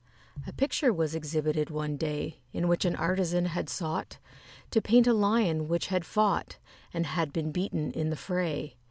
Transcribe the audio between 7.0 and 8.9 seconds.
had been beaten in the fray.